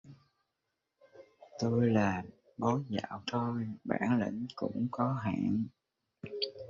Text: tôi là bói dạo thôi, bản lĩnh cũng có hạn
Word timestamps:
tôi 1.59 1.89
là 1.89 2.23
bói 2.57 2.79
dạo 2.89 3.23
thôi, 3.31 3.67
bản 3.83 4.19
lĩnh 4.25 4.47
cũng 4.55 4.87
có 4.91 5.13
hạn 5.23 5.63